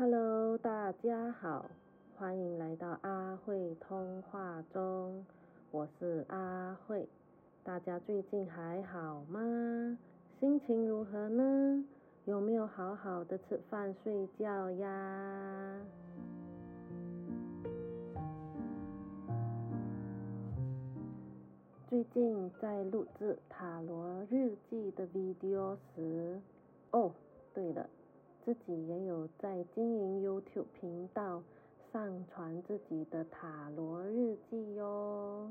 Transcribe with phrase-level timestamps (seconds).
[0.00, 1.66] Hello，大家好，
[2.16, 5.26] 欢迎来到阿慧通话中，
[5.70, 7.06] 我是阿慧。
[7.62, 9.98] 大家最近还好吗？
[10.38, 11.84] 心情如何呢？
[12.24, 15.76] 有没有好好的吃饭睡觉呀？
[21.90, 26.40] 最近在录制塔罗日记的 video 时，
[26.90, 27.12] 哦，
[27.52, 27.86] 对了。
[28.50, 31.40] 自己也有在经营 YouTube 频道，
[31.92, 35.48] 上传自己的塔罗日记哟。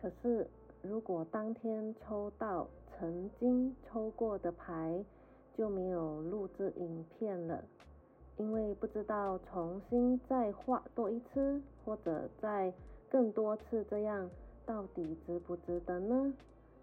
[0.00, 0.48] 可是，
[0.80, 5.04] 如果当天抽到曾经抽过的牌，
[5.54, 7.62] 就没有录制影片了，
[8.38, 12.72] 因为不知道重新再画多一次，或者再
[13.10, 14.30] 更多次，这样
[14.64, 16.32] 到底值不值得呢？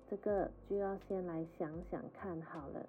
[0.09, 2.85] 这个就要先来想想看好了。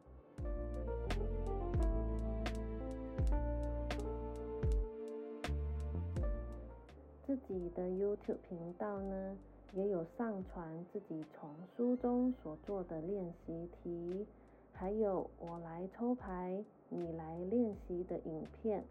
[7.27, 9.37] 自己的 YouTube 频道呢，
[9.73, 14.27] 也有上传自己从书中所做的练习题，
[14.73, 18.85] 还有我来抽牌，你来练习的影片。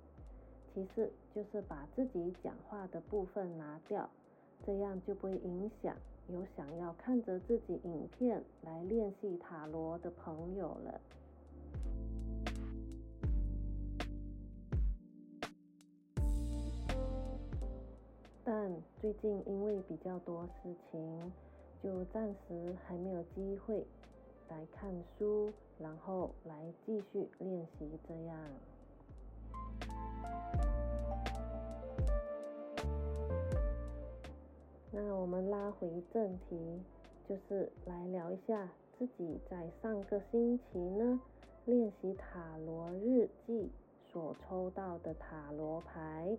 [0.74, 4.10] 其次就是把自己讲话的部分拿掉，
[4.66, 5.96] 这样就不会影响。
[6.28, 11.02] 有想要看着自己影片来练习塔罗的朋友了，
[18.44, 21.32] 但最近因为比较多事情，
[21.84, 23.86] 就暂时还没有机会
[24.50, 28.38] 来看书，然后来继续练习这样。
[34.96, 36.82] 那我们拉回正题，
[37.28, 41.20] 就是来聊一下自己在上个星期呢
[41.66, 43.70] 练习塔罗日记
[44.10, 46.38] 所抽到的塔罗牌，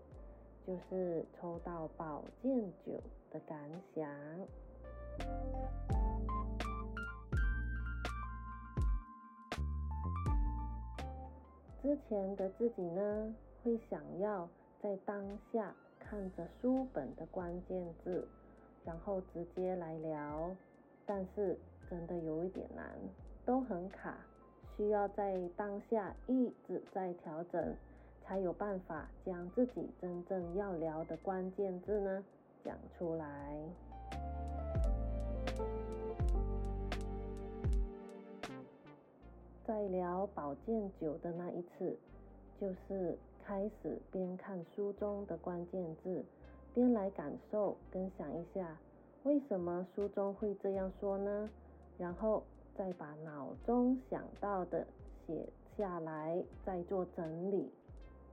[0.66, 2.94] 就是抽到宝剑九
[3.30, 3.58] 的感
[3.94, 4.10] 想。
[11.82, 14.48] 之前的自己呢，会想要
[14.80, 18.26] 在当下看着书本的关键字。
[18.86, 20.48] 然后直接来聊，
[21.04, 21.58] 但是
[21.90, 22.86] 真的有一点难，
[23.44, 24.16] 都很卡，
[24.76, 27.74] 需要在当下一直在调整，
[28.22, 32.24] 才有办法将自己真正要聊的关键字呢
[32.64, 33.58] 讲出来。
[39.64, 41.98] 在聊宝剑九的那一次，
[42.60, 46.24] 就是开始边看书中的关键字。
[46.76, 48.76] 边来感受跟想一下，
[49.22, 51.48] 为什么书中会这样说呢？
[51.96, 52.42] 然后
[52.76, 54.86] 再把脑中想到的
[55.26, 57.72] 写下来，再做整理。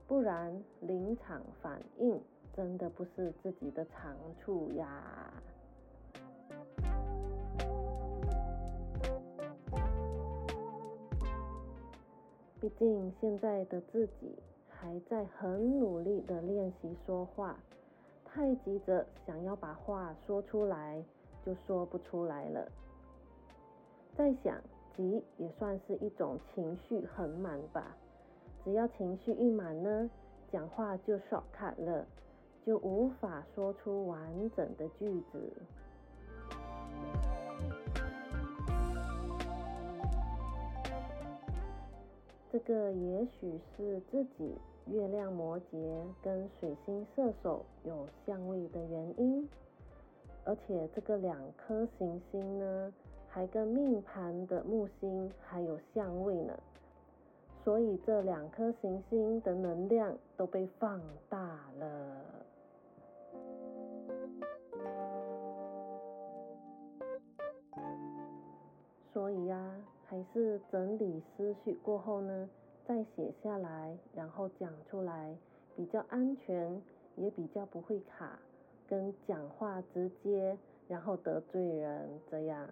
[0.10, 2.20] 不然临场反应
[2.54, 5.32] 真的不是自己的长处呀。
[12.60, 14.38] 毕竟现在的自己
[14.68, 17.58] 还在很努力的练习说话。
[18.34, 21.04] 太急着想要把话说出来，
[21.46, 22.68] 就说不出来了。
[24.18, 24.60] 在想，
[24.98, 27.96] 急也算是一种情绪很满吧。
[28.64, 30.10] 只要情绪一满呢，
[30.52, 32.08] 讲话就 short cut 了，
[32.66, 35.54] 就无法说出完整的句子。
[42.52, 44.58] 这个也许是自己。
[44.88, 49.48] 月亮摩羯跟水星射手有相位的原因，
[50.44, 52.94] 而且这个两颗行星呢，
[53.30, 56.54] 还跟命盘的木星还有相位呢，
[57.64, 62.26] 所以这两颗行星的能量都被放大了。
[69.14, 69.76] 所以呀，
[70.06, 72.50] 还是整理思绪过后呢。
[72.86, 75.36] 再写下来，然后讲出来，
[75.76, 76.82] 比较安全，
[77.16, 78.38] 也比较不会卡，
[78.88, 80.58] 跟讲话直接，
[80.90, 82.68] 然后得罪人这样。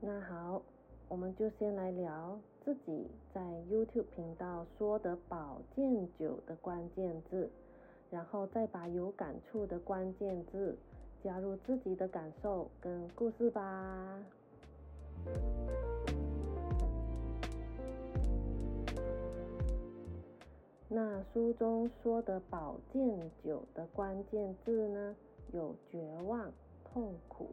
[0.00, 0.60] 那好，
[1.08, 3.40] 我们就先来聊自己在
[3.70, 7.50] YouTube 频道说的保健酒的关键字，
[8.10, 10.76] 然后再把有感触的关键字。
[11.22, 14.18] 加入自己的感受跟故事吧。
[20.88, 25.14] 那书中说的宝剑九的关键字呢，
[25.52, 26.50] 有绝望、
[26.84, 27.50] 痛苦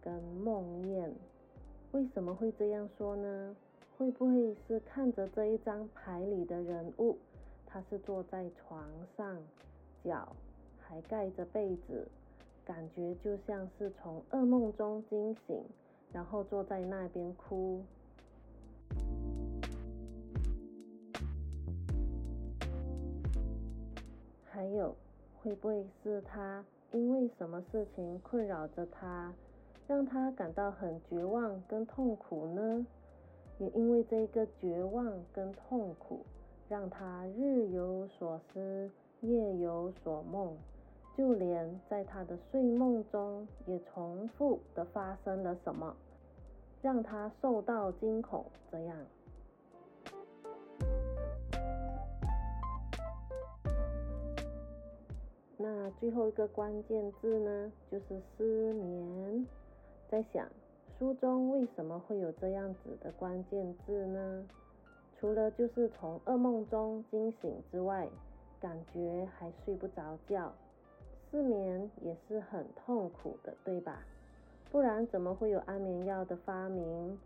[0.00, 1.10] 跟梦魇。
[1.92, 3.56] 为什么会这样说呢？
[3.98, 7.18] 会不会是看着这一张牌里的人物，
[7.66, 9.36] 他是坐在床上，
[10.02, 10.34] 脚
[10.80, 12.08] 还盖着被子，
[12.64, 15.64] 感觉就像是从噩梦中惊醒，
[16.12, 17.82] 然后坐在那边哭？
[24.44, 24.94] 还有，
[25.42, 29.32] 会不会是他因为什么事情困扰着他，
[29.88, 32.86] 让他感到很绝望跟痛苦呢？
[33.58, 36.20] 也因为这个绝望跟痛苦，
[36.68, 40.56] 让他日有所思，夜有所梦，
[41.16, 45.94] 就连在他的睡梦中也重复的发生了什么，
[46.80, 48.44] 让他受到惊恐。
[48.70, 48.96] 这样。
[55.58, 59.46] 那最后一个关键字呢，就是失眠。
[60.08, 60.48] 在想
[60.98, 64.44] 书中为什么会有这样子的关键字呢？
[65.20, 68.08] 除了就是从噩梦中惊醒之外，
[68.60, 70.52] 感觉还睡不着觉，
[71.32, 74.04] 失眠也是很痛苦的，对吧？
[74.70, 77.18] 不然怎么会有安眠药的发明？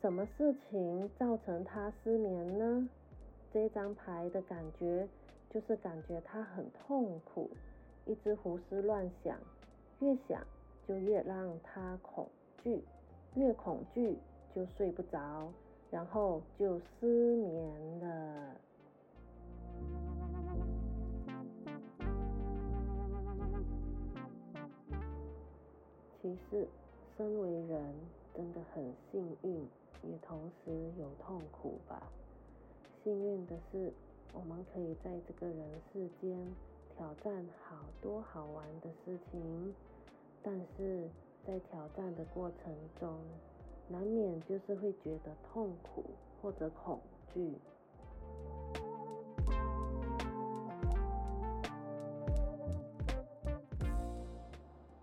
[0.00, 2.88] 什么事情造成他失眠呢？
[3.52, 5.06] 这张牌的感觉。
[5.48, 7.48] 就是感觉他很痛苦，
[8.04, 9.38] 一直胡思乱想，
[10.00, 10.42] 越想
[10.86, 12.28] 就越让他恐
[12.62, 12.82] 惧，
[13.36, 14.18] 越恐惧
[14.54, 15.50] 就睡不着，
[15.90, 18.56] 然后就失眠了。
[26.26, 26.66] 其实，
[27.16, 27.94] 身为人
[28.34, 29.64] 真的很幸运，
[30.02, 32.10] 也同时有痛苦吧。
[33.04, 33.92] 幸运的是。
[34.34, 35.56] 我们可以在这个人
[35.90, 36.36] 世间
[36.94, 37.32] 挑战
[37.64, 39.74] 好多好玩的事情，
[40.42, 41.08] 但是
[41.46, 43.16] 在挑战的过程中，
[43.88, 46.04] 难免就是会觉得痛苦
[46.42, 47.00] 或者恐
[47.32, 47.54] 惧。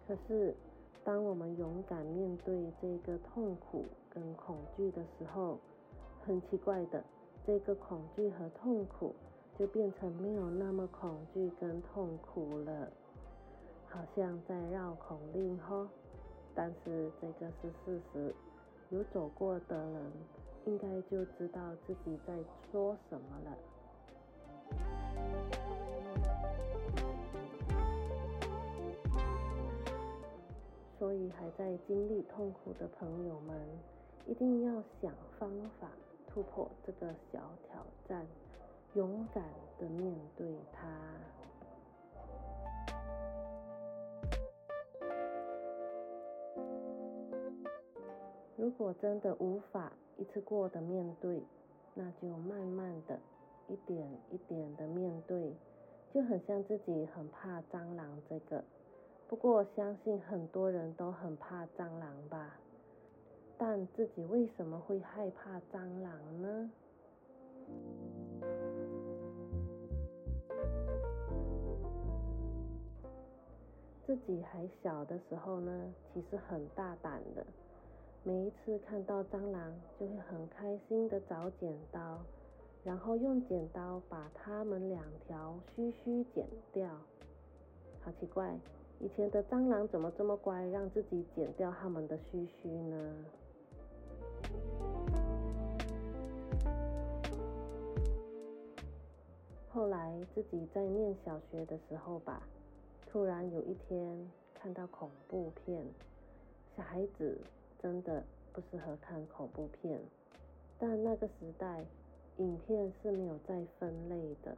[0.07, 0.55] 可是，
[1.03, 5.59] 当我们勇敢面对这个痛苦跟恐惧的时候，
[6.25, 7.03] 很奇怪的。
[7.45, 9.13] 这个恐惧和痛苦
[9.59, 12.89] 就变成没有那么恐惧跟痛苦了，
[13.89, 15.85] 好像在绕口令哈，
[16.55, 18.33] 但是这个是事实，
[18.91, 20.11] 有走过的人
[20.65, 22.33] 应该就知道自己在
[22.71, 23.57] 说什么了。
[31.03, 33.59] 所以还在经历痛苦的朋友们，
[34.25, 35.89] 一定要想方法。
[36.29, 38.25] 突破这个小挑战，
[38.93, 39.43] 勇敢
[39.77, 40.87] 的面对它。
[48.55, 51.43] 如果真的无法一次过的面对，
[51.93, 53.19] 那就慢慢的
[53.67, 55.53] 一点一点的面对，
[56.13, 58.63] 就很像自己很怕蟑螂这个。
[59.33, 62.55] 不过相信很多人都很怕蟑螂吧。
[63.57, 66.71] 但自己为什么会害怕蟑螂呢？
[74.05, 77.43] 自己还小的时候呢，其实很大胆的，
[78.21, 82.19] 每一次看到蟑螂，就会很开心的找剪刀，
[82.83, 86.87] 然后用剪刀把它们两条须须剪掉。
[88.03, 88.55] 好奇怪，
[89.03, 93.15] 以前的蟑螂怎么这么乖，让自己剪掉它们的须须呢？
[99.67, 102.41] 后来自己在念小学的时候吧，
[103.05, 104.17] 突然有一天
[104.53, 105.85] 看到恐怖片，
[106.77, 107.37] 小孩子
[107.81, 109.99] 真的不适合看恐怖片，
[110.79, 111.83] 但那个时代
[112.37, 114.55] 影片是没有再分类的，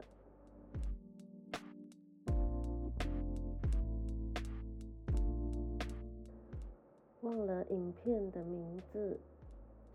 [7.26, 9.18] 忘了影片的名字。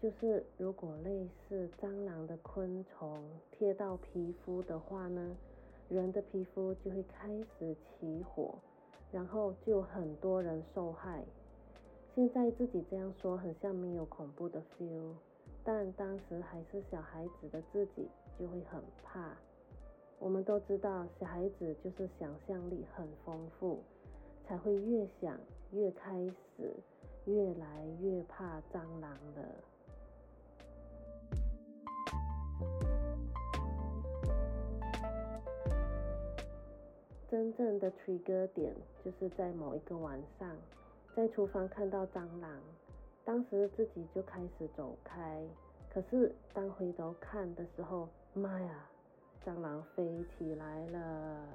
[0.01, 5.37] 就是如果类似蟑螂的昆虫贴到皮肤的话呢，
[5.87, 8.55] 人的皮肤就会开始起火，
[9.13, 11.23] 然后就很多人受害。
[12.13, 15.13] 现在自己这样说很像没有恐怖的 feel，
[15.63, 19.37] 但当时还是小孩子的自己就会很怕。
[20.19, 23.79] 我们都知道小孩子就是想象力很丰富，
[24.45, 25.39] 才会越想
[25.71, 26.73] 越开始
[27.25, 29.43] 越来越怕蟑螂了。
[37.29, 38.75] 真正的 trigger 点
[39.05, 40.53] 就是在某一个晚上，
[41.15, 42.61] 在厨房看到蟑螂，
[43.23, 45.41] 当时自己就开始走开。
[45.93, 48.85] 可是当回头看的时候，妈呀，
[49.45, 51.47] 蟑螂飞起来了！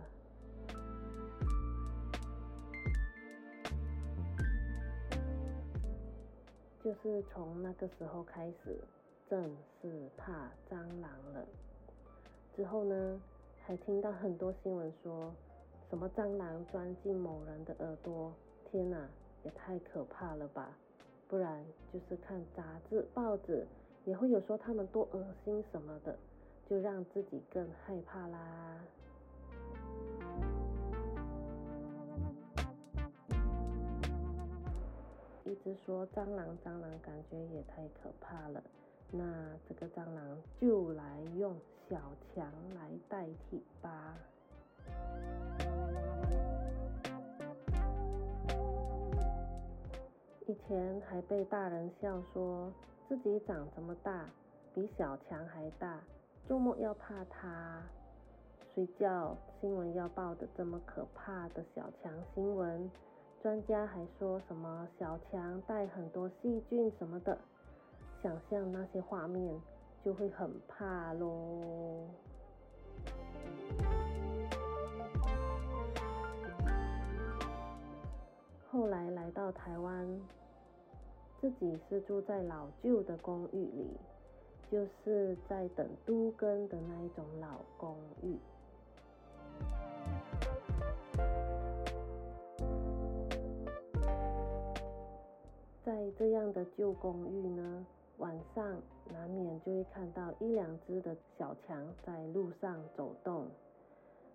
[6.87, 8.79] 就是从那个时候开始，
[9.29, 11.45] 正是怕蟑螂了。
[12.55, 13.21] 之后呢，
[13.59, 15.35] 还听到很多新闻说。
[15.91, 18.33] 什么蟑螂钻进某人的耳朵？
[18.71, 19.09] 天哪，
[19.43, 20.77] 也太可怕了吧！
[21.27, 23.67] 不然就是看杂志、报纸，
[24.05, 26.17] 也会有说他们多恶心什么的，
[26.71, 28.79] 就让自己更害怕啦。
[35.47, 38.61] 一直说蟑螂，蟑螂感觉也太可怕了。
[39.13, 39.23] 那
[39.69, 41.57] 这个蟑螂就来用
[41.89, 41.97] 小
[42.35, 44.19] 强来代替吧。
[50.49, 52.73] 以前还被大人笑说
[53.09, 54.29] 自己长这么大，
[54.75, 56.01] 比小强还大，
[56.49, 57.81] 做梦要怕他。
[58.75, 62.91] 睡觉新闻要报的这么可怕的小强新闻，
[63.43, 67.39] 专家还说什么小强带很多细菌什么的，
[68.23, 69.55] 想象那些画面
[70.05, 72.09] 就会很怕喽。
[78.69, 80.21] 后来来到台湾，
[81.41, 83.97] 自己是住在老旧的公寓里，
[84.71, 88.37] 就是在等都更的那一种老公寓。
[95.87, 97.87] 在这样的旧公寓呢，
[98.19, 103.47] 晚上难免就会看到一两只的小强在路上走动，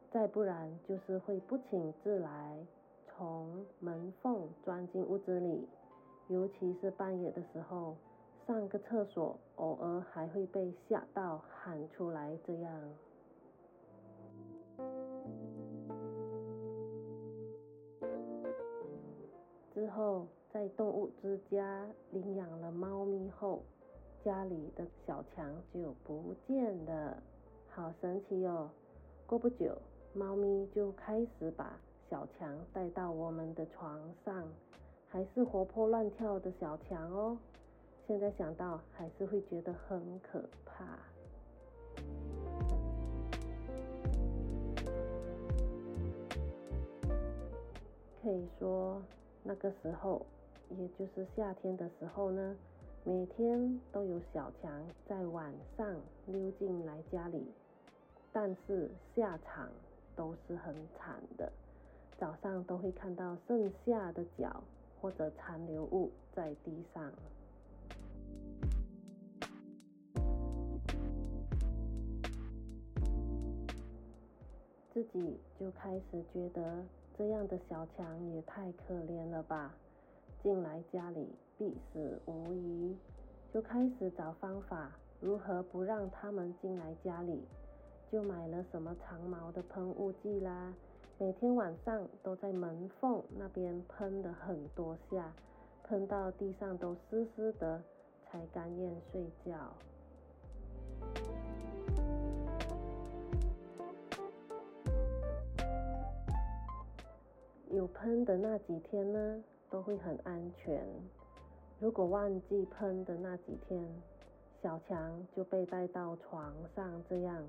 [0.09, 2.57] 再不然就是会不请自来。
[3.07, 5.67] 从门缝钻进屋子里，
[6.29, 7.97] 尤其是半夜的时候，
[8.47, 12.37] 上个厕所，偶尔还会被吓到喊出来。
[12.47, 12.81] 这样
[19.73, 23.63] 之后，在动物之家领养了猫咪后，
[24.23, 27.23] 家里的小强就不见了，
[27.69, 28.69] 好神奇哦！
[29.25, 29.77] 过不久，
[30.13, 31.79] 猫咪就开始把。
[32.09, 34.45] 小强带到我们的床上，
[35.07, 37.37] 还是活泼乱跳的小强哦。
[38.05, 40.99] 现在想到还是会觉得很可怕。
[48.21, 49.01] 可以说
[49.41, 50.25] 那个时候，
[50.77, 52.55] 也就是夏天的时候呢，
[53.03, 54.71] 每天都有小强
[55.07, 55.95] 在晚上
[56.27, 57.45] 溜进来家里，
[58.31, 59.69] 但是下场
[60.15, 61.51] 都是很惨的。
[62.17, 64.63] 早上都会看到剩下的脚
[65.01, 67.11] 或者残留物在地上，
[74.93, 76.83] 自己就开始觉得
[77.17, 79.73] 这样的小强也太可怜了吧，
[80.43, 82.97] 进来家里必死无疑，
[83.53, 87.43] 就开始找方法如何不让他们进来家里，
[88.11, 90.73] 就买了什么长毛的喷雾剂啦。
[91.19, 95.31] 每天晚上都在门缝那边喷了很多下，
[95.83, 97.79] 喷到地上都湿湿的，
[98.25, 99.53] 才甘愿睡觉。
[107.69, 110.85] 有喷的那几天呢，都会很安全。
[111.79, 113.83] 如果忘记喷的那几天，
[114.61, 117.43] 小强就被带到床上这样。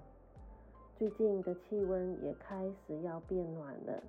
[0.97, 4.02] 最近的气温也开始要变暖了，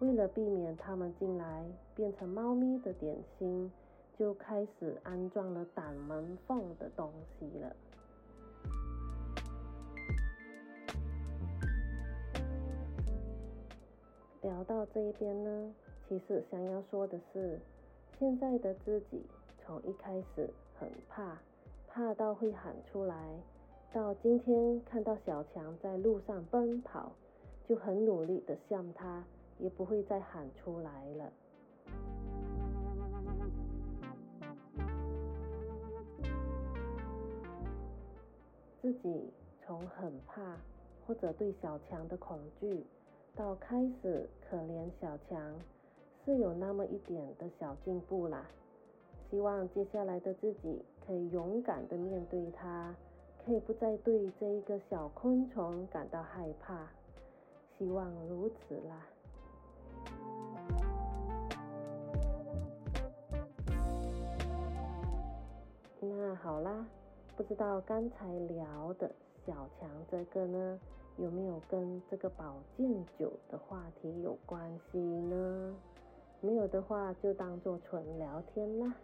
[0.00, 3.72] 为了避免它们进来变成猫咪的点心，
[4.18, 7.74] 就开始安装了挡门缝的东西了。
[14.42, 15.74] 聊到这一边呢，
[16.08, 17.58] 其实想要说的是，
[18.18, 19.22] 现在的自己
[19.58, 20.48] 从一开始
[20.78, 21.36] 很怕，
[21.88, 23.16] 怕到会喊出来。
[23.92, 27.10] 到今天看到小强在路上奔跑，
[27.68, 29.24] 就很努力的向他，
[29.58, 31.32] 也不会再喊出来了。
[38.80, 39.32] 自己
[39.64, 40.56] 从很怕
[41.04, 42.84] 或者对小强的恐惧，
[43.34, 45.54] 到开始可怜小强，
[46.26, 48.44] 是有那么一点的小进步啦。
[49.30, 52.94] 希望接下来的自己可以勇敢的面对它
[53.44, 56.90] 可以不再对这一个小昆虫感到害怕。
[57.78, 59.06] 希望如此啦。
[66.00, 66.86] 那好啦
[67.36, 69.10] 不知道刚才聊的
[69.46, 70.80] 小强这个呢
[71.18, 75.74] 有没有跟这个保健酒的话题有关系呢？
[76.40, 78.94] 没有的话，就当做纯聊天啦。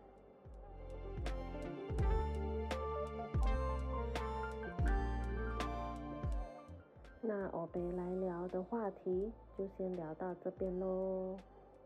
[7.20, 11.36] 那我们来聊的话题就先聊到这边喽。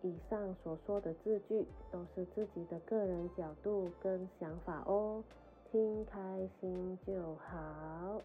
[0.03, 5.23] 以上所说的字句都是自己的个人角度跟想法哦，
[5.71, 8.21] 听开心就好。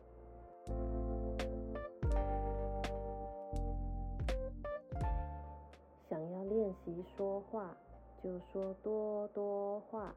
[6.83, 7.75] 习说话，
[8.23, 10.13] 就说多多话，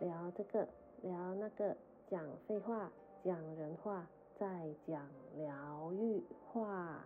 [0.00, 0.66] 聊这个
[1.02, 1.76] 聊那个，
[2.10, 2.90] 讲废话，
[3.24, 4.06] 讲人话，
[4.38, 4.46] 再
[4.86, 7.02] 讲疗愈话。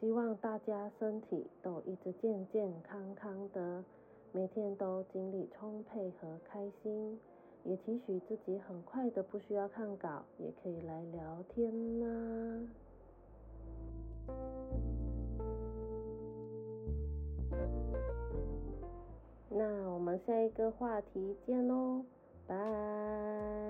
[0.00, 3.82] 希望大家身体都一直健健康康的，
[4.32, 7.18] 每天都精力充沛和开心。
[7.64, 12.06] 也期许自己很快的不需要看稿，也可以来聊天啦。
[19.48, 22.04] 那我们下一个话题见喽，
[22.46, 23.63] 拜。